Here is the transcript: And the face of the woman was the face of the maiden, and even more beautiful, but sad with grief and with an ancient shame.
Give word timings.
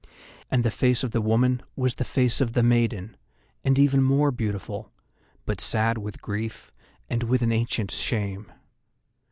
And 0.49 0.63
the 0.63 0.71
face 0.71 1.03
of 1.03 1.11
the 1.11 1.21
woman 1.21 1.61
was 1.75 1.93
the 1.93 2.03
face 2.03 2.41
of 2.41 2.53
the 2.53 2.63
maiden, 2.63 3.15
and 3.63 3.77
even 3.77 4.01
more 4.01 4.31
beautiful, 4.31 4.91
but 5.45 5.61
sad 5.61 5.99
with 5.99 6.23
grief 6.23 6.71
and 7.07 7.21
with 7.21 7.43
an 7.43 7.51
ancient 7.51 7.91
shame. 7.91 8.51